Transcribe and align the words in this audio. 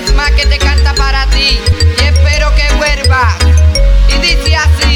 vez 0.00 0.14
más 0.14 0.30
que 0.32 0.44
te 0.46 0.58
canta 0.58 0.94
para 0.94 1.26
ti 1.30 1.58
y 1.98 2.04
espero 2.04 2.54
que 2.54 2.74
vuelva. 2.74 3.36
Y 4.08 4.18
dice 4.18 4.56
así. 4.56 4.95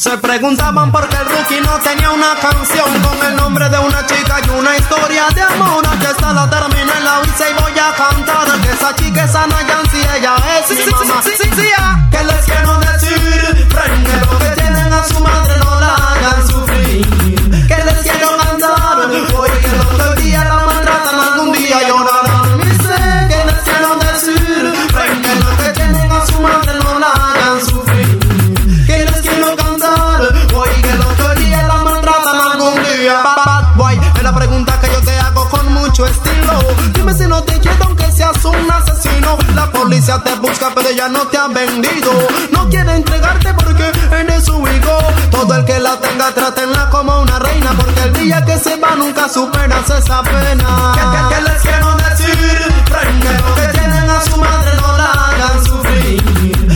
Se 0.00 0.16
preguntaban 0.16 0.90
por 0.90 1.06
qué 1.10 1.16
el 1.16 1.26
rookie 1.26 1.60
no 1.60 1.78
tenía 1.80 2.10
una 2.10 2.34
canción 2.36 2.88
con 3.02 3.26
el 3.26 3.36
nombre 3.36 3.68
de 3.68 3.78
una 3.80 4.06
chica 4.06 4.40
y 4.42 4.48
una 4.48 4.74
historia 4.74 5.26
de 5.34 5.42
amor. 5.42 5.86
Aquí 5.86 6.06
está 6.06 6.32
la 6.32 6.48
terminé, 6.48 7.00
la 7.04 7.20
hice 7.22 7.50
y 7.50 7.62
voy 7.62 7.78
a 7.78 7.94
cantar. 7.94 8.60
Que 8.62 8.70
esa 8.70 8.96
chica 8.96 9.24
es 9.24 9.34
Ana 9.34 9.60
Yancy, 9.60 9.98
ella 10.16 10.36
es 10.58 10.70
mi 10.70 10.90
mamá. 10.90 11.22
Sí, 11.22 11.32
sí, 11.36 11.50
sí, 11.54 11.68
ah. 11.76 12.08
¿Qué 12.10 12.24
les 12.24 12.44
quiero 12.46 12.78
decir? 12.78 13.68
Frente 13.68 14.26
lo 14.26 14.38
que 14.38 14.62
tienen 14.62 14.90
a 14.90 15.04
su 15.04 15.20
madre, 15.20 15.58
no 15.58 15.80
la 15.80 15.94
hagan 15.94 16.48
sufrir. 16.48 17.39
Policía 39.90 40.22
te 40.22 40.34
busca, 40.36 40.70
pero 40.72 40.88
ya 40.92 41.08
no 41.08 41.26
te 41.26 41.36
han 41.36 41.52
vendido. 41.52 42.12
No 42.52 42.68
quiere 42.68 42.94
entregarte 42.94 43.52
porque 43.54 43.90
eres 44.12 44.44
su 44.44 44.52
hijo. 44.68 44.98
Todo 45.32 45.52
el 45.56 45.64
que 45.64 45.80
la 45.80 45.98
tenga, 45.98 46.32
trátenla 46.32 46.88
como 46.90 47.20
una 47.20 47.40
reina. 47.40 47.72
Porque 47.76 48.00
el 48.02 48.12
día 48.12 48.44
que 48.44 48.56
se 48.60 48.76
va 48.76 48.94
nunca 48.94 49.28
superas 49.28 49.90
esa 49.90 50.22
pena. 50.22 50.92
¿Qué, 50.94 51.00
qué- 51.00 51.34
qué 51.34 51.42
les 51.50 51.62
quiero 51.62 51.96
decir? 51.96 52.38
Que 53.20 53.32
lo 53.42 53.54
que 53.56 53.78
tienen 53.78 54.10
a 54.10 54.20
su 54.20 54.36
madre 54.36 54.70
no 54.80 54.96
la 54.96 55.10
hagan 55.12 55.64
sufrir. 55.64 56.22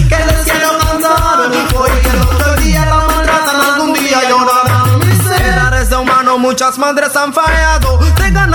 Que 0.08 0.16
les 0.26 0.42
quiero 0.44 0.70
cantar? 0.78 1.40
Hoy 1.76 1.90
que 2.02 2.08
el 2.08 2.20
otro 2.20 2.54
día 2.56 2.84
la 2.84 2.96
maltratan, 2.96 3.60
algún 3.60 3.92
día 3.94 4.28
llorarán. 4.28 4.98
Miserares 4.98 5.88
de 5.88 5.96
humano, 5.96 6.38
muchas 6.38 6.78
madres 6.78 7.14
han 7.14 7.32
fallado. 7.32 8.00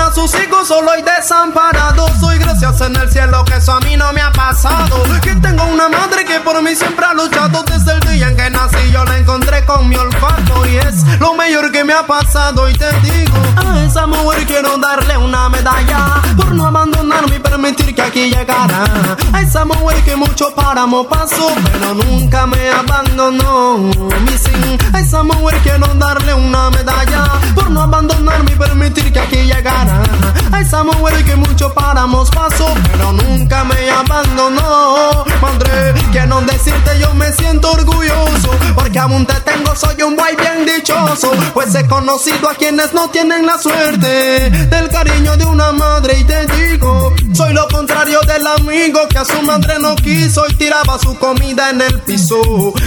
A 0.00 0.12
sus 0.14 0.34
hijos 0.34 0.66
solo 0.66 0.90
y 0.98 1.02
desamparados. 1.02 2.10
Soy 2.18 2.38
gracias 2.38 2.80
en 2.80 2.96
el 2.96 3.10
cielo 3.10 3.44
que 3.44 3.56
eso 3.56 3.72
a 3.72 3.80
mí 3.80 3.96
no 3.96 4.10
me 4.14 4.22
ha 4.22 4.32
pasado. 4.32 5.02
Que 5.20 5.34
tengo 5.36 5.62
una 5.64 5.88
madre 5.88 6.24
que 6.24 6.40
por 6.40 6.60
mí 6.62 6.74
siempre 6.74 7.04
ha 7.04 7.12
luchado. 7.12 7.62
Desde 7.64 7.92
el 7.92 8.00
día 8.00 8.28
en 8.28 8.36
que 8.36 8.48
nací 8.48 8.90
yo 8.92 9.04
la 9.04 9.18
encontré 9.18 9.64
con 9.66 9.88
mi 9.88 9.96
olfato. 9.96 10.66
Y 10.66 10.76
es 10.78 11.04
lo 11.18 11.34
mejor 11.34 11.70
que 11.70 11.84
me 11.84 11.92
ha 11.92 12.06
pasado. 12.06 12.68
Y 12.70 12.72
te 12.72 12.90
digo, 13.00 13.36
a 13.56 13.84
esa 13.84 14.06
mujer 14.06 14.46
quiero 14.46 14.78
darle 14.78 15.18
una 15.18 15.50
medalla. 15.50 16.22
Por 16.34 16.52
no 16.52 16.66
abandonarme 16.66 17.36
y 17.36 17.40
permitir 17.40 17.94
que 17.94 18.02
aquí 18.02 18.30
llegara. 18.30 18.84
A 19.32 19.42
esa 19.42 19.66
mujer 19.66 20.02
que 20.02 20.16
mucho 20.16 20.54
páramo 20.54 21.06
pasó. 21.06 21.52
Pero 21.72 21.94
nunca 21.94 22.46
me 22.46 22.70
abandonó. 22.70 23.76
Mi 23.76 24.38
sin, 24.38 24.78
a 24.94 25.00
esa 25.00 25.22
mujer 25.22 25.58
quiero 25.62 25.86
darle 25.94 26.32
una 26.32 26.70
medalla. 26.70 27.24
Por 27.54 27.70
no 27.70 27.82
abandonarme 27.82 28.52
y 28.52 28.54
permitir 28.56 29.12
que 29.12 29.20
aquí 29.20 29.36
llegara. 29.42 29.89
A 30.52 30.60
esa 30.60 30.82
mujer 30.84 31.24
que 31.24 31.36
mucho 31.36 31.72
páramos 31.72 32.30
pasó. 32.30 32.74
Pero 32.90 33.12
nunca 33.12 33.64
me 33.64 33.90
abandonó. 33.90 35.24
Madre, 35.40 35.94
quiero 36.12 36.40
decirte 36.42 36.98
yo 37.00 37.14
me 37.14 37.32
siento 37.32 37.70
orgulloso. 37.72 38.50
Porque 38.74 38.98
aún 38.98 39.26
te 39.26 39.34
tengo, 39.40 39.74
soy 39.76 40.02
un 40.02 40.16
guay 40.16 40.36
bien 40.36 40.66
dichoso. 40.66 41.32
Pues 41.54 41.74
he 41.74 41.86
conocido 41.86 42.48
a 42.48 42.54
quienes 42.54 42.92
no 42.92 43.08
tienen 43.10 43.46
la 43.46 43.58
suerte 43.58 44.50
del 44.50 44.88
cariño 44.88 45.36
de 45.36 45.44
una 45.44 45.72
madre. 45.72 46.18
Y 46.18 46.24
te 46.24 46.46
digo, 46.46 47.14
soy 47.32 47.52
lo 47.52 47.66
contrario 47.68 48.20
del 48.22 48.46
amigo 48.46 49.06
que 49.08 49.18
a 49.18 49.24
su 49.24 49.40
madre 49.42 49.78
no 49.78 49.94
quiso 49.96 50.44
y 50.48 50.54
tiraba 50.54 50.98
su 50.98 51.16
comida 51.18 51.70
en 51.70 51.80
el 51.80 52.00
piso. 52.00 52.40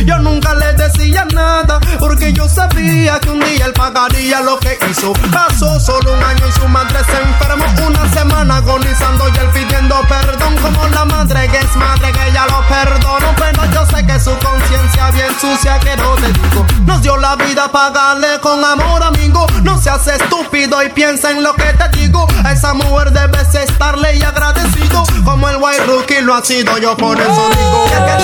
Yo 0.05 0.17
nunca 0.19 0.53
le 0.53 0.73
decía 0.73 1.25
nada 1.33 1.79
porque 1.99 2.33
yo 2.33 2.47
sabía 2.47 3.19
que 3.19 3.29
un 3.29 3.39
día 3.39 3.65
él 3.65 3.73
pagaría 3.73 4.41
lo 4.41 4.59
que 4.59 4.77
hizo. 4.89 5.13
Pasó 5.31 5.79
solo 5.79 6.13
un 6.13 6.23
año 6.23 6.47
y 6.47 6.51
su 6.51 6.67
madre 6.67 6.92
se 6.99 7.21
enfermó 7.21 7.65
una 7.87 8.09
semana 8.13 8.57
agonizando 8.57 9.27
y 9.29 9.37
él 9.37 9.47
pidiendo 9.53 9.99
perdón 10.07 10.55
como 10.61 10.87
la 10.87 11.05
madre 11.05 11.47
que 11.49 11.57
es 11.59 11.75
madre 11.75 12.11
que 12.11 12.27
ella 12.29 12.45
lo 12.47 12.61
perdonó. 12.67 13.33
Pero 13.37 13.65
yo 13.71 13.85
sé 13.85 14.05
que 14.05 14.19
su 14.19 14.31
conciencia 14.39 15.09
bien 15.11 15.33
sucia 15.39 15.79
que 15.79 15.95
no 15.97 16.11
te 16.15 16.27
digo. 16.31 16.65
Nos 16.85 17.01
dio 17.01 17.17
la 17.17 17.35
vida 17.35 17.69
pagarle 17.71 18.39
con 18.41 18.63
amor 18.63 19.03
amigo. 19.03 19.45
No 19.63 19.77
seas 19.79 20.05
estúpido 20.07 20.81
y 20.83 20.89
piensa 20.89 21.31
en 21.31 21.43
lo 21.43 21.53
que 21.55 21.73
te 21.73 21.89
digo. 21.97 22.27
A 22.43 22.51
esa 22.51 22.73
mujer 22.73 23.11
debes 23.11 23.53
estarle 23.55 24.15
y 24.15 24.23
agradecido 24.23 25.03
como 25.23 25.49
el 25.49 25.57
white 25.57 25.85
rookie 25.85 26.21
lo 26.21 26.35
ha 26.35 26.43
sido. 26.43 26.77
Yo 26.77 26.95
por 26.97 27.19
eso 27.19 27.49
digo. 27.49 27.85
que- 27.85 27.95
que- 27.95 28.23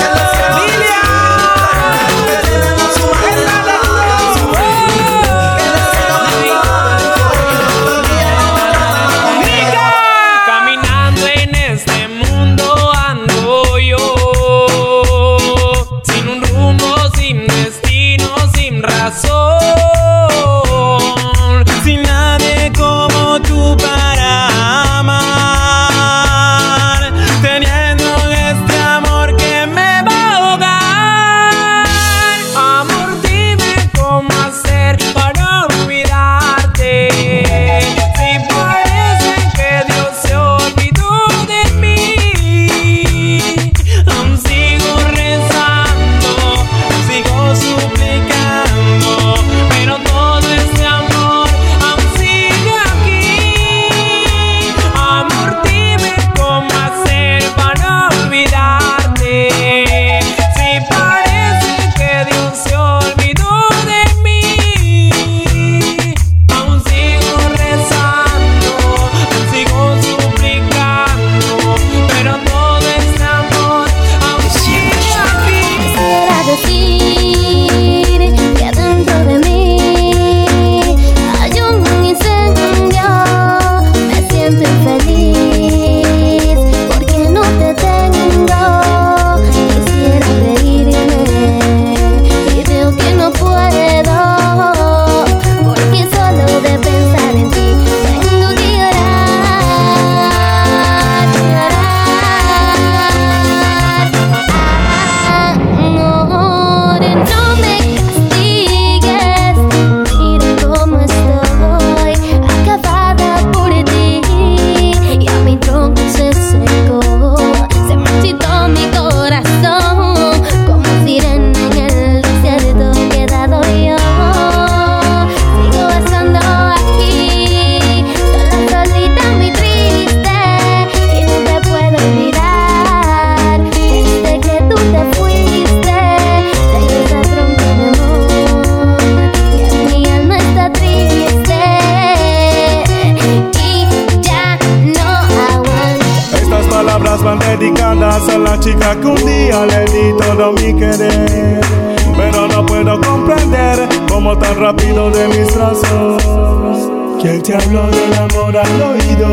mis 155.30 155.54
brazos. 155.54 156.90
¿Quién 157.20 157.42
te 157.42 157.54
habló 157.54 157.86
del 157.90 158.14
amor 158.14 158.56
al 158.56 158.82
oído? 158.82 159.30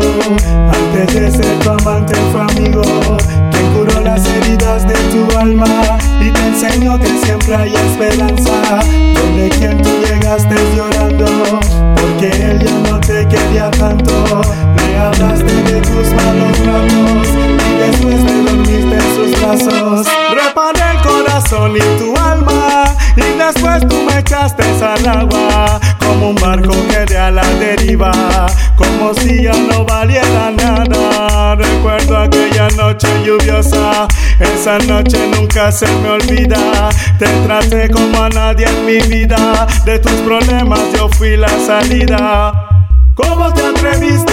Antes 0.72 1.14
de 1.14 1.30
ser 1.30 1.58
tu 1.60 1.70
amante 1.70 2.14
fue 2.32 2.40
amigo. 2.40 2.82
¿Quién 3.50 3.72
curó 3.72 4.00
las 4.00 4.24
heridas 4.26 4.86
de 4.86 4.94
tu 4.94 5.38
alma? 5.38 5.98
Y 6.20 6.30
te 6.30 6.46
enseñó 6.46 6.98
que 6.98 7.08
siempre 7.24 7.56
hay 7.56 7.74
esperanza. 7.74 8.80
Donde 9.14 9.48
quien 9.58 9.80
tú 9.82 9.90
llegaste 10.06 10.54
llorando, 10.76 11.26
porque 11.96 12.28
él 12.28 12.58
ya 12.64 12.90
no 12.90 13.00
te 13.00 13.26
quería 13.26 13.70
tanto. 13.70 14.42
Le 14.76 14.98
hablaste 14.98 15.54
de 15.62 15.80
tus 15.80 16.12
malos 16.12 16.58
ratos 16.66 17.28
y 17.28 17.78
después 17.78 18.26
te 18.26 18.42
dormiste 18.42 18.96
en 18.96 19.14
sus 19.14 19.40
brazos. 19.40 20.06
Reparé 20.34 20.80
el 20.92 21.02
corazón 21.02 21.76
y 21.76 21.98
tu 21.98 22.14
alma. 22.16 22.84
Y 23.16 23.36
después 23.36 23.88
tú 23.88 23.96
me 24.06 24.18
echaste 24.20 24.62
al 24.84 25.08
agua 25.08 25.80
como 26.08 26.30
un 26.30 26.34
barco 26.36 26.72
que 26.88 27.04
de 27.04 27.18
a 27.18 27.30
la 27.30 27.46
deriva, 27.60 28.10
como 28.76 29.12
si 29.14 29.42
ya 29.42 29.52
no 29.52 29.84
valiera 29.84 30.50
nada. 30.50 31.54
Recuerdo 31.54 32.16
aquella 32.16 32.68
noche 32.76 33.08
lluviosa, 33.24 34.08
esa 34.40 34.78
noche 34.78 35.18
nunca 35.34 35.70
se 35.70 35.86
me 36.00 36.08
olvida. 36.10 36.88
Te 37.18 37.26
traté 37.44 37.90
como 37.90 38.22
a 38.22 38.28
nadie 38.30 38.66
en 38.66 38.86
mi 38.86 39.00
vida, 39.06 39.66
de 39.84 39.98
tus 39.98 40.18
problemas 40.22 40.80
yo 40.96 41.08
fui 41.10 41.36
la 41.36 41.52
salida. 41.66 42.52
¿Cómo 43.14 43.52
te 43.52 43.66
atreviste 43.66 44.32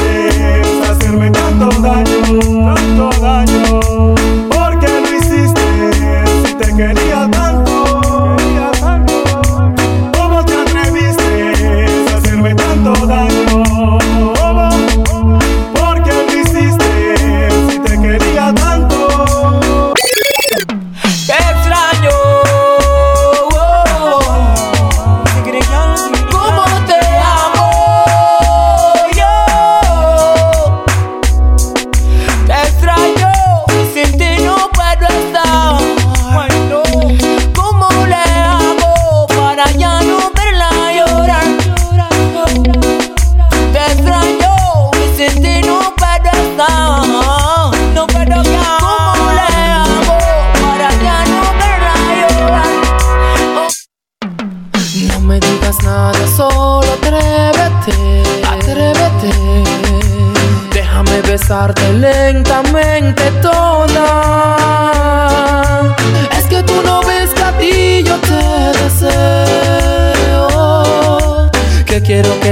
a 0.88 0.92
hacerme 0.92 1.30
tanto 1.32 1.70
daño, 1.82 2.74
tanto 2.74 3.10
daño? 3.22 4.25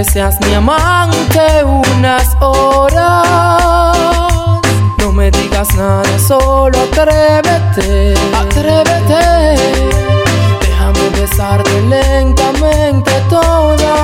Seas 0.03 0.39
mi 0.41 0.53
amante 0.53 1.63
unas 1.63 2.35
horas. 2.39 3.27
No 4.99 5.11
me 5.11 5.29
digas 5.31 5.73
nada, 5.75 6.19
solo 6.19 6.77
atrévete, 6.83 8.13
atrévete. 8.33 9.55
Déjame 10.61 11.09
besarte 11.19 11.81
lentamente 11.81 13.11
toda. 13.29 13.95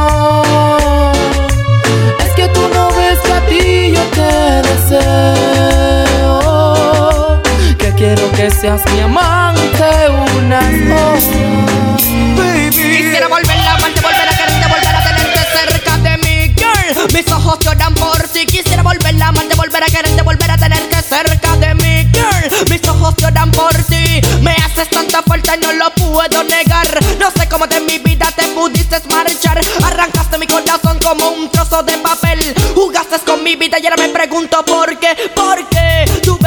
Es 2.25 2.31
que 2.35 2.47
tú 2.49 2.61
no 2.73 2.89
ves 2.91 3.19
que 3.19 3.33
a 3.33 3.41
ti 3.47 3.93
yo 3.95 4.03
te 4.17 4.61
deseo. 4.69 6.31
Que 7.77 7.93
quiero 7.93 8.31
que 8.31 8.49
seas 8.51 8.81
mi 8.93 9.01
amante 9.01 9.38
ojos 17.49 17.65
lloran 17.65 17.93
por 17.95 18.21
ti. 18.27 18.45
Quisiera 18.45 18.83
volver 18.83 19.21
a 19.21 19.27
amarte, 19.27 19.55
volver 19.55 19.83
a 19.83 19.87
quererte, 19.87 20.21
volver 20.21 20.51
a 20.51 20.57
tenerte 20.57 21.01
cerca 21.01 21.55
de 21.57 21.73
mí, 21.75 22.07
girl. 22.13 22.69
Mis 22.69 22.87
ojos 22.87 23.15
lloran 23.17 23.51
por 23.51 23.73
ti. 23.85 24.21
Me 24.41 24.51
haces 24.51 24.89
tanta 24.89 25.23
falta 25.23 25.55
y 25.55 25.59
no 25.59 25.73
lo 25.73 25.91
puedo 25.95 26.43
negar. 26.43 26.87
No 27.19 27.31
sé 27.31 27.47
cómo 27.49 27.65
de 27.67 27.79
mi 27.81 27.97
vida 27.99 28.31
te 28.35 28.43
pudiste 28.49 28.97
marchar. 29.11 29.59
Arrancaste 29.83 30.37
mi 30.37 30.47
corazón 30.47 30.99
como 31.03 31.29
un 31.29 31.49
trozo 31.49 31.81
de 31.83 31.97
papel. 31.97 32.39
Jugaste 32.75 33.19
con 33.25 33.43
mi 33.43 33.55
vida 33.55 33.77
y 33.79 33.85
ahora 33.87 33.97
me 33.97 34.09
pregunto 34.09 34.63
por 34.65 34.97
qué. 34.99 35.15
¿Por 35.35 35.67
qué 35.69 36.05
tuve 36.23 36.38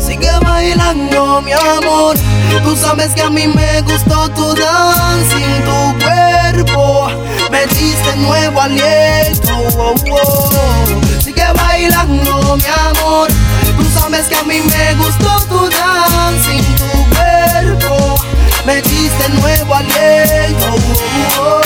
Sigue 0.00 0.30
bailando, 0.42 1.42
mi 1.42 1.52
amor. 1.52 2.16
Tú 2.64 2.76
sabes 2.76 3.12
que 3.14 3.22
a 3.22 3.30
mí 3.30 3.46
me 3.46 3.80
gustó 3.82 4.28
tu 4.30 4.54
dancing, 4.54 5.64
tu 5.64 6.04
cuerpo. 6.04 7.08
Me 7.50 7.66
diste 7.66 8.16
nuevo 8.16 8.60
aliento. 8.60 9.52
oh, 9.78 9.94
oh. 10.10 11.20
Sigue 11.22 11.44
bailando, 11.54 12.56
mi 12.56 12.64
amor. 12.90 13.28
Tú 13.76 13.84
sabes 13.98 14.26
que 14.26 14.36
a 14.36 14.42
mí 14.44 14.60
me 14.60 14.94
gustó 14.94 15.30
tu 15.48 15.68
dancing, 15.68 16.62
tu 16.76 17.14
cuerpo. 17.14 18.14
Me 18.64 18.82
diste 18.82 19.28
nuevo 19.40 19.74
aliento. 19.74 20.66
oh, 21.40 21.60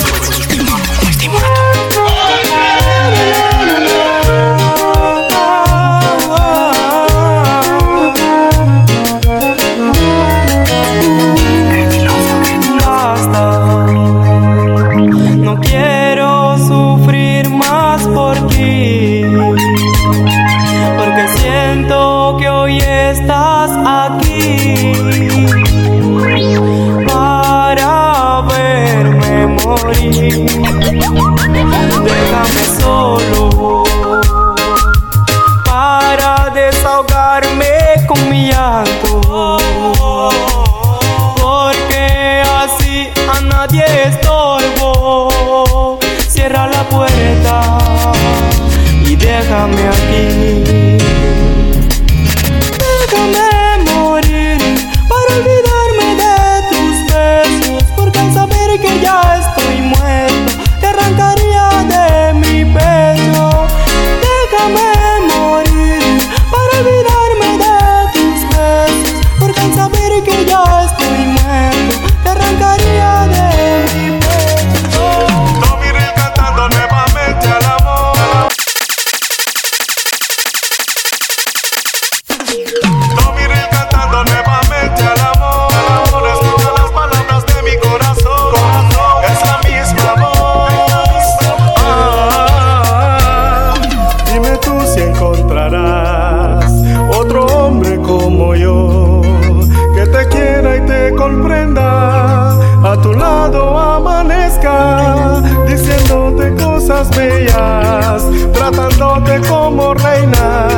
tratándote 108.52 109.40
como 109.48 109.94
reina. 109.94 110.68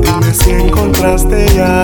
Dime 0.00 0.34
si 0.34 0.50
encontraste 0.50 1.46
ya 1.54 1.82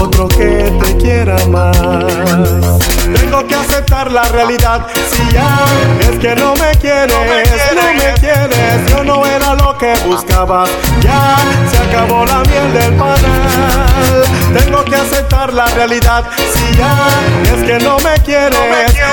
otro 0.00 0.28
que 0.28 0.72
te 0.82 0.96
quiera 0.96 1.36
más. 1.48 3.07
Tengo 3.38 3.50
que 3.50 3.54
aceptar 3.54 4.10
la 4.10 4.24
realidad, 4.24 4.84
si 5.12 5.32
ya 5.32 5.60
es 6.00 6.18
que 6.18 6.34
no 6.34 6.54
me 6.56 6.72
quieres, 6.80 7.14
no 7.14 7.24
me 7.24 8.12
quieres, 8.14 8.90
yo 8.90 9.04
no 9.04 9.24
era 9.24 9.54
lo 9.54 9.78
que 9.78 9.94
buscabas, 10.04 10.68
ya 11.00 11.36
se 11.70 11.78
acabó 11.78 12.26
la 12.26 12.40
miel 12.40 12.72
del 12.72 12.94
panal. 12.94 14.24
Tengo 14.58 14.84
que 14.84 14.96
aceptar 14.96 15.54
la 15.54 15.66
realidad, 15.66 16.24
si 16.52 16.76
ya 16.76 16.96
es 17.44 17.62
que 17.62 17.78
no 17.78 17.98
me 18.00 18.20
quieres, 18.24 18.58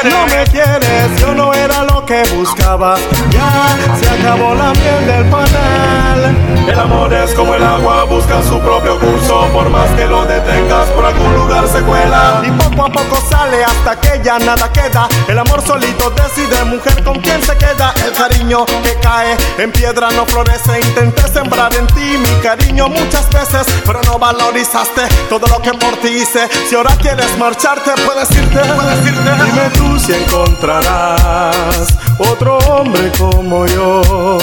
no 0.06 0.26
me 0.26 0.44
quieres, 0.46 1.22
yo 1.22 1.36
no 1.36 1.54
era 1.54 1.84
lo 1.84 2.04
que 2.04 2.24
buscaba, 2.36 2.96
ya 3.30 3.78
se 4.00 4.10
acabó 4.10 4.56
la 4.56 4.72
miel 4.72 5.06
del 5.06 5.26
panal. 5.26 6.36
El 6.68 6.80
amor 6.80 7.14
es 7.14 7.32
como 7.36 7.54
el 7.54 7.64
agua, 7.64 8.06
busca 8.06 8.42
su 8.42 8.60
propio 8.60 9.00
curso, 9.00 9.48
por 9.54 9.70
más 9.70 9.88
que 9.92 10.06
lo 10.08 10.26
detengas 10.26 10.90
por 10.96 11.06
algún 11.06 11.32
lugar 11.36 11.68
se 11.68 11.80
cuela. 11.82 12.42
Y 12.44 12.50
poco 12.52 12.86
a 12.88 12.90
poco 12.90 13.24
sale 13.30 13.64
hasta 13.64 14.00
que 14.02 14.15
ya 14.24 14.40
nada 14.40 14.72
queda. 14.72 15.08
El 15.28 15.38
amor 15.40 15.62
solito 15.66 16.10
decide, 16.12 16.64
mujer, 16.66 17.04
con 17.04 17.20
quién 17.20 17.42
se 17.42 17.58
queda. 17.58 17.94
El 18.06 18.14
cariño 18.14 18.66
que 18.66 18.96
cae 19.02 19.36
en 19.58 19.72
piedra 19.72 20.10
no 20.12 20.26
florece. 20.26 20.80
Intenté 20.82 21.28
sembrar 21.28 21.74
en 21.76 21.88
ti 21.88 22.18
mi 22.18 22.42
cariño 22.42 22.90
muchas 22.90 23.30
veces, 23.30 23.66
pero 23.86 24.02
no 24.04 24.20
valorizaste 24.20 25.04
todo 25.30 25.48
lo 25.48 25.62
que 25.62 25.74
por 25.74 25.96
ti 25.98 26.10
hice. 26.10 26.48
Si 26.70 26.76
ahora 26.76 26.96
quieres 27.02 27.38
marcharte, 27.38 27.92
puedes 28.06 28.30
irte, 28.32 28.60
puedes 28.60 29.08
irte. 29.08 29.32
Dime 29.46 29.70
tú 29.76 30.00
si 30.00 30.14
encontrarás 30.14 31.88
otro 32.20 32.58
hombre 32.70 33.12
como 33.18 33.66
yo 33.66 34.38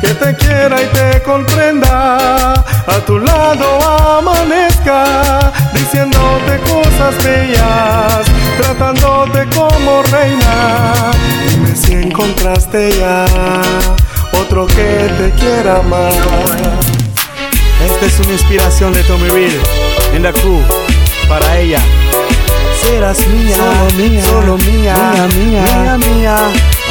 que 0.00 0.14
te 0.14 0.34
quiera 0.36 0.82
y 0.82 0.86
te 0.86 1.22
comprenda. 1.22 2.54
A 2.86 2.98
tu 3.06 3.18
lado 3.18 4.18
amanezca, 4.18 5.52
diciéndote 5.72 6.58
cosas 6.60 7.24
bellas, 7.24 8.26
tratándote 8.60 9.48
como 9.54 10.02
reina. 10.02 11.12
Dime 11.48 11.74
si 11.74 11.92
encontraste 11.94 12.90
ya 12.98 13.24
otro 14.40 14.66
que 14.66 15.10
te 15.18 15.30
quiera 15.38 15.82
más. 15.82 16.14
Esta 17.84 18.06
es 18.06 18.20
una 18.20 18.32
inspiración 18.32 18.92
de 18.92 19.02
Tommy 19.04 19.28
Reed 19.28 19.52
en 20.14 20.22
la 20.22 20.32
crew 20.32 20.60
para 21.28 21.58
ella. 21.58 21.80
Serás 22.82 23.26
mía, 23.28 23.56
solo 23.56 23.96
mía, 23.96 24.24
solo 24.24 24.58
mía, 24.58 24.94
mía, 24.94 25.28
mía, 25.36 25.98
mía. 25.98 25.98
mía. 25.98 26.89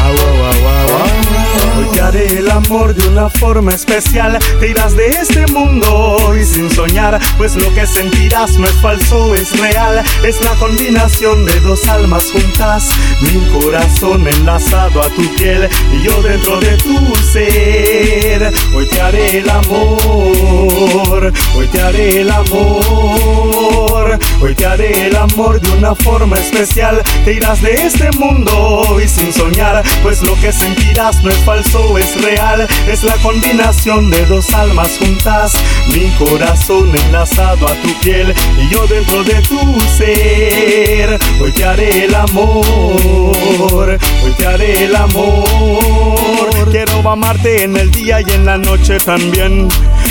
Haré 2.09 2.39
el 2.39 2.49
amor 2.49 2.95
de 2.95 3.07
una 3.07 3.29
forma 3.29 3.71
especial. 3.71 4.39
Te 4.59 4.69
irás 4.69 4.95
de 4.95 5.09
este 5.09 5.45
mundo 5.47 6.35
y 6.35 6.43
sin 6.43 6.69
soñar, 6.71 7.19
pues 7.37 7.55
lo 7.55 7.71
que 7.75 7.85
sentirás 7.85 8.57
no 8.57 8.65
es 8.65 8.73
falso, 8.81 9.35
es 9.35 9.57
real. 9.59 10.03
Es 10.23 10.43
la 10.43 10.55
combinación 10.55 11.45
de 11.45 11.59
dos 11.59 11.87
almas 11.87 12.31
juntas. 12.31 12.89
Mi 13.21 13.61
corazón 13.61 14.27
enlazado 14.27 15.03
a 15.03 15.09
tu 15.09 15.21
piel 15.35 15.69
y 15.93 16.01
yo 16.01 16.21
dentro 16.23 16.59
de 16.59 16.77
tu 16.77 17.15
ser. 17.31 18.51
Hoy 18.73 18.87
te 18.87 19.01
haré 19.01 19.37
el 19.37 19.49
amor, 19.49 21.31
hoy 21.55 21.67
te 21.67 21.81
haré 21.81 22.21
el 22.21 22.31
amor, 22.31 24.19
hoy 24.41 24.55
te 24.55 24.65
haré 24.65 25.07
el 25.07 25.15
amor 25.15 25.61
de 25.61 25.71
una 25.77 25.93
forma 25.93 26.37
especial. 26.39 27.03
Te 27.23 27.33
irás 27.33 27.61
de 27.61 27.73
este 27.73 28.09
mundo 28.17 28.99
y 29.03 29.07
sin 29.07 29.31
soñar, 29.31 29.83
pues 30.01 30.23
lo 30.23 30.33
que 30.41 30.51
sentirás 30.51 31.23
no 31.23 31.29
es 31.29 31.37
falso, 31.45 31.99
es 32.00 32.22
real. 32.22 32.68
Es 32.88 33.03
la 33.03 33.15
combinación 33.15 34.10
de 34.10 34.25
dos 34.25 34.53
almas 34.53 34.98
juntas. 34.98 35.53
Mi 35.89 36.10
corazón 36.12 36.96
enlazado 37.06 37.68
a 37.68 37.74
tu 37.75 37.94
piel 38.01 38.34
y 38.58 38.74
yo 38.74 38.88
dentro 38.88 39.24
de 39.24 39.41
tu 39.44 39.79
ser. 39.98 41.20
Hoy 41.41 41.51
te 41.51 41.65
haré 41.65 42.06
el 42.06 42.15
amor, 42.15 43.98
hoy 44.24 44.32
te 44.38 44.46
haré 44.46 44.86
el 44.86 44.96
amor. 44.96 46.50
Quiero 46.72 47.10
amarte 47.10 47.63
en 47.63 47.75
el 47.77 47.91
día 47.91 48.22
y 48.22 48.32
en 48.32 48.46
la 48.46 48.58
noche 48.58 49.00
también. 49.00 49.68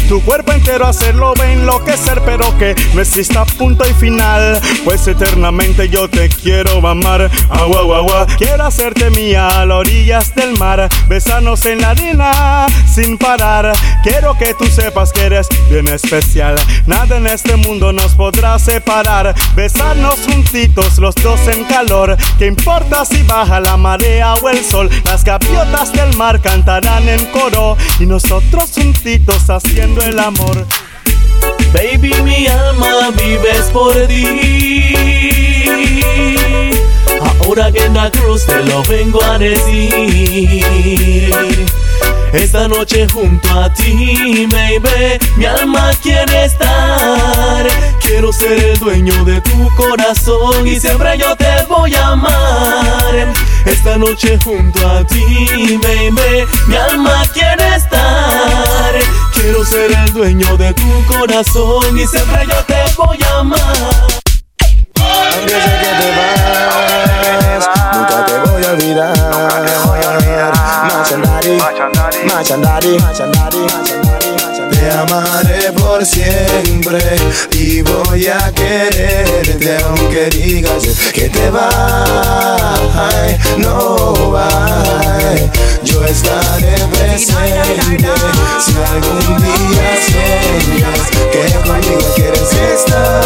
Tu 0.09 0.23
cuerpo 0.23 0.53
entero 0.53 0.87
hacerlo 0.87 1.35
va 1.39 1.45
a 1.45 1.53
enloquecer, 1.53 2.23
pero 2.25 2.57
que 2.57 2.75
no 2.95 3.03
exista 3.03 3.45
punto 3.45 3.87
y 3.87 3.93
final. 3.93 4.59
Pues 4.83 5.07
eternamente 5.07 5.91
yo 5.91 6.09
te 6.09 6.31
quiero 6.31 6.87
amar. 6.89 7.31
Agua, 7.51 7.81
agua. 7.99 8.27
Quiero 8.39 8.65
hacerte 8.65 9.11
mía 9.11 9.49
a 9.49 9.67
las 9.67 9.77
orillas 9.77 10.35
del 10.35 10.57
mar. 10.59 10.89
Besarnos 11.09 11.67
en 11.67 11.83
la 11.83 11.91
arena 11.91 12.67
sin 12.91 13.19
parar. 13.19 13.73
Quiero 14.03 14.35
que 14.39 14.55
tú 14.55 14.65
sepas 14.65 15.13
que 15.13 15.27
eres 15.27 15.47
bien 15.69 15.89
especial. 15.89 16.57
Nada 16.87 17.19
en 17.19 17.27
este 17.27 17.57
mundo 17.57 17.93
nos 17.93 18.15
podrá 18.15 18.59
separar. 18.59 19.35
Besarnos 19.55 20.21
juntitos, 20.21 20.99
los 20.99 21.15
dos 21.17 21.47
en 21.49 21.65
calor. 21.65 22.17
¿Qué 22.39 22.47
importa 22.47 23.05
si 23.05 23.23
baja 23.25 23.61
la 23.61 23.77
marea 23.77 24.35
o 24.37 24.49
el 24.49 24.65
sol? 24.65 24.89
Las 25.05 25.23
gaviotas 25.23 25.93
del 25.93 26.17
mar 26.17 26.41
cantarán 26.41 27.07
en 27.11 27.27
coro. 27.27 27.77
Y 28.01 28.07
nosotros 28.07 28.71
juntitos 28.75 29.51
haciendo 29.51 29.98
el 30.03 30.19
amor. 30.19 30.67
Baby, 31.73 32.13
mi 32.23 32.47
alma 32.47 33.11
vives 33.11 33.71
por 33.73 33.95
ti. 34.07 34.95
Ahora 37.59 37.73
que 37.73 37.85
en 37.87 37.95
la 37.95 38.09
cruz 38.09 38.47
te 38.47 38.63
lo 38.67 38.85
vengo 38.85 39.21
a 39.21 39.37
decir. 39.37 40.65
Esta 42.33 42.69
noche 42.69 43.09
junto 43.13 43.49
a 43.51 43.73
ti, 43.75 44.47
baby, 44.49 45.19
mi 45.35 45.45
alma 45.45 45.91
quiere 46.01 46.45
estar. 46.45 47.67
Quiero 48.01 48.33
ser 48.33 48.63
el 48.63 48.79
dueño 48.79 49.25
de 49.25 49.41
tu 49.41 49.69
corazón 49.75 50.69
y 50.69 50.79
siempre 50.79 51.19
yo 51.19 51.35
te 51.35 51.65
voy 51.69 51.93
a 51.97 52.11
amar. 52.11 53.35
Esta 53.65 53.99
noche 53.99 54.39
junto 54.45 54.89
a 54.89 55.05
ti, 55.05 55.81
baby, 55.83 56.47
mi 56.69 56.77
alma 56.77 57.25
quiere 57.33 57.75
estar. 57.75 58.95
Quiero 59.35 59.65
ser 59.65 59.91
el 59.91 60.13
dueño 60.13 60.57
de 60.59 60.73
tu 60.75 61.05
corazón 61.07 61.99
y 61.99 62.07
siempre 62.07 62.47
yo 62.47 62.65
te 62.67 62.85
voy 62.97 63.19
a 63.21 63.39
amar. 63.41 63.59
Aunque 65.01 65.55
sé 65.55 65.79
que 65.81 66.88
Te 74.71 74.91
amaré 74.91 75.73
por 75.73 76.05
siempre 76.05 76.99
y 77.53 77.83
voy 77.83 78.27
a 78.27 78.53
quererte 78.53 79.79
aunque 79.85 80.31
digas 80.31 80.83
que 81.15 81.29
te 81.29 81.49
vas, 81.51 82.81
no 83.59 84.33
vas. 84.33 85.43
Yo 85.85 86.05
estaré 86.05 86.75
presente 86.91 88.11
si 88.59 88.75
algún 88.95 89.41
día 89.41 89.97
sueñas 90.09 91.07
que 91.31 91.45
conmigo 91.69 92.15
quieres 92.17 92.53
estar. 92.53 93.19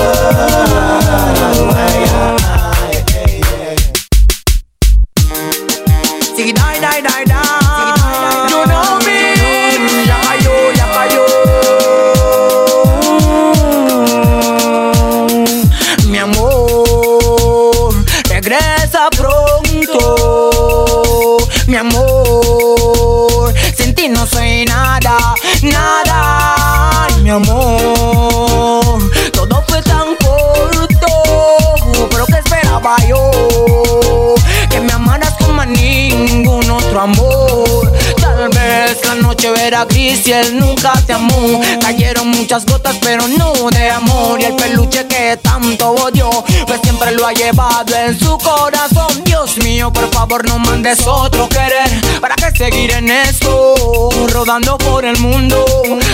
Gris 39.84 40.26
y 40.26 40.32
él 40.32 40.58
nunca 40.58 40.92
te 41.06 41.12
amó. 41.12 41.60
Cayeron 41.80 42.28
muchas 42.28 42.64
gotas, 42.66 42.96
pero 43.00 43.26
no 43.28 43.52
de 43.70 43.90
amor. 43.90 44.40
Y 44.40 44.44
el 44.44 44.54
peluche 44.54 45.06
que 45.06 45.36
tanto 45.36 45.90
odió, 45.90 46.30
pues 46.66 46.80
siempre 46.82 47.12
lo 47.12 47.26
ha 47.26 47.32
llevado 47.32 47.94
en 47.94 48.18
su 48.18 48.38
corazón. 48.38 49.22
Dios 49.24 49.56
mío, 49.58 49.92
por 49.92 50.10
favor, 50.12 50.46
no 50.48 50.58
mandes 50.58 51.06
otro 51.06 51.48
querer. 51.48 51.90
¿Para 52.20 52.34
qué 52.36 52.50
seguir 52.56 52.92
en 52.92 53.10
esto? 53.10 54.10
Rodando 54.28 54.78
por 54.78 55.04
el 55.04 55.18
mundo 55.18 55.64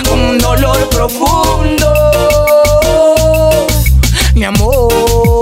con 0.08 0.20
un 0.20 0.38
dolor 0.38 0.88
profundo. 0.88 1.92
Mi 4.34 4.44
amor, 4.44 5.37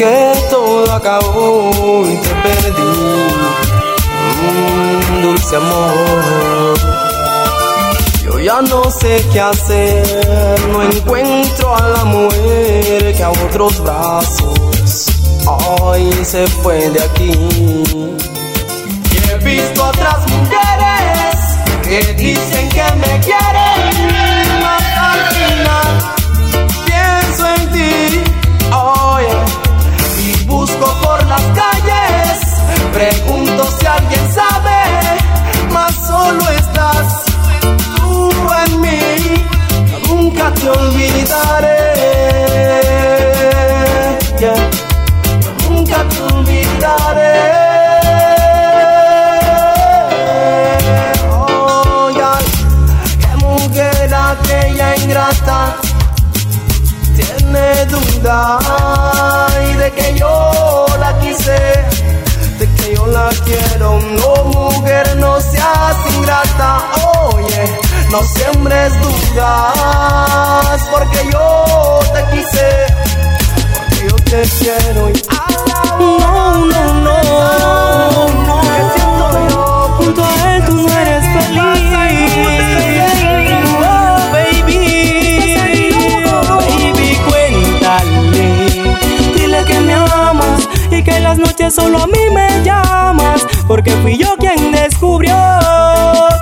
que 0.00 0.32
todo 0.48 0.90
acabó 0.94 2.02
y 2.06 2.16
te 2.16 2.30
perdí. 2.42 2.82
Mm, 4.40 5.22
dulce 5.22 5.56
amor. 5.56 6.74
Yo 8.24 8.38
ya 8.40 8.62
no 8.62 8.90
sé 8.90 9.22
qué 9.30 9.40
hacer, 9.40 10.58
no 10.72 10.82
encuentro 10.84 11.76
a 11.76 11.88
la 11.90 12.04
mujer 12.04 13.14
que 13.14 13.22
a 13.22 13.30
otros 13.30 13.78
brazos 13.82 15.06
hoy 15.82 16.10
se 16.24 16.46
fue 16.46 16.88
de 16.88 17.02
aquí. 17.02 17.32
He 19.28 19.44
visto 19.44 19.84
otras 19.84 20.20
mujeres 20.30 21.36
que 21.82 22.14
dicen 22.14 22.68
que 22.70 22.84
me 23.02 23.20
quieren, 23.20 23.49
solo 91.68 91.98
a 91.98 92.06
mí 92.06 92.30
me 92.32 92.62
llamas. 92.62 93.44
Porque 93.66 93.90
fui 94.02 94.16
yo 94.16 94.36
quien 94.38 94.72
descubrió 94.72 95.36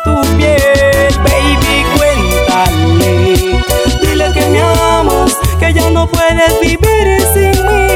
tu 0.05 0.21
piel. 0.37 1.09
Baby, 1.25 1.85
cuéntale. 1.97 3.61
Dile 4.03 4.33
que 4.33 4.47
me 4.49 4.61
amas, 4.61 5.37
que 5.59 5.73
ya 5.73 5.91
no 5.91 6.07
puedes 6.07 6.61
vivir 6.61 7.21
sin 7.33 7.51
mí. 7.67 7.87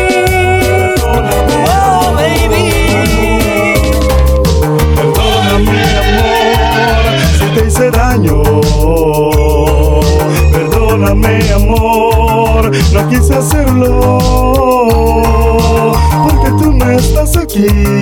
Oh, 1.68 2.12
baby. 2.14 2.64
Perdóname, 4.96 5.80
amor, 6.02 7.02
si 7.38 7.46
te 7.54 7.66
hice 7.66 7.90
daño. 7.90 8.42
Perdóname, 10.52 11.52
amor, 11.52 12.70
no 12.92 13.08
quise 13.08 13.35
hacerlo. 13.35 14.51
Estás 17.54 18.01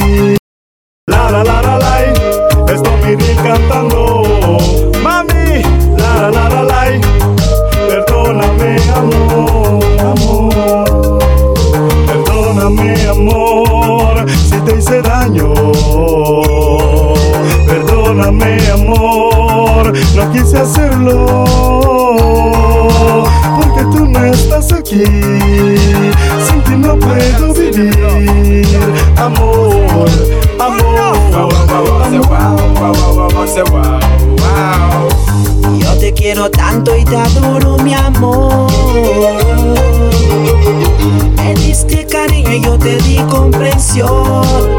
y 42.52 42.60
yo 42.60 42.78
te 42.78 42.96
di 42.98 43.16
comprensión. 43.30 44.76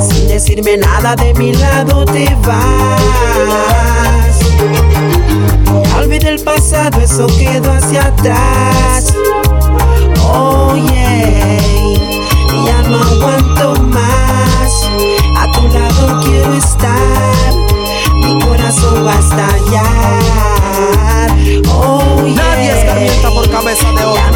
Sin 0.00 0.28
decirme 0.28 0.76
nada 0.78 1.14
de 1.16 1.34
mi 1.34 1.52
lado 1.54 2.04
te 2.04 2.34
vas. 2.46 4.40
Ya 5.84 5.98
olvidé 5.98 6.30
el 6.30 6.40
pasado, 6.42 7.00
eso 7.00 7.26
quedó 7.38 7.72
hacia 7.72 8.06
atrás. 8.06 9.14
Oh 10.32 10.74
yeah, 10.74 11.58
ya 12.66 12.82
no 12.88 12.98
aguanto 12.98 13.80
más. 13.82 14.88
A 15.36 15.52
tu 15.52 15.68
lado 15.68 16.20
quiero 16.24 16.54
estar, 16.54 17.52
mi 18.24 18.38
corazón 18.40 19.06
va 19.06 19.14
a 19.14 19.20
estallar. 19.20 20.10
Oh 21.68 22.26
yeah, 22.26 22.50
Nadie 22.50 22.70
escarmienta 22.78 23.30
por 23.30 23.50
cabeza 23.50 23.90
de 23.92 24.14
ya 24.14 24.30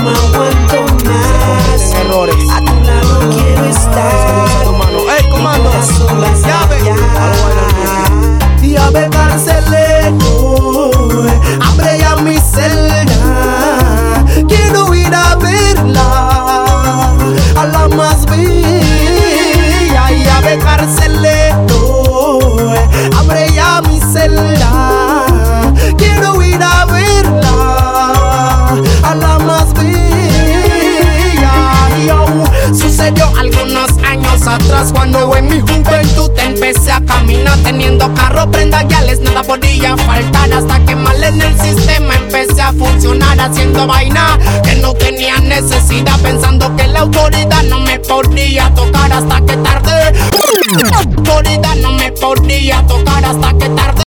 errores. 2.00 2.36
A 2.50 2.60
tu 2.60 2.74
lado 2.80 3.30
quiero 3.30 3.64
estar, 3.64 4.68
humano. 4.68 4.98
¡Ey, 5.16 5.24
mi 5.24 5.30
comando! 5.30 5.70
a 5.70 5.78
estallar. 6.32 7.04
Llave 8.62 9.13
funcionar 42.74 43.40
haciendo 43.40 43.86
vaina 43.86 44.38
que 44.62 44.76
no 44.76 44.94
tenía 44.94 45.38
necesidad, 45.38 46.18
pensando 46.20 46.74
que 46.76 46.86
la 46.88 47.00
autoridad 47.00 47.62
no 47.64 47.80
me 47.80 47.98
podía 48.00 48.72
tocar 48.74 49.12
hasta 49.12 49.40
que 49.40 49.56
tarde. 49.56 50.12
La 50.90 50.98
autoridad 50.98 51.76
no 51.76 51.92
me 51.92 52.12
podía 52.12 52.86
tocar 52.86 53.24
hasta 53.24 53.52
que 53.58 53.68
tarde. 53.70 54.04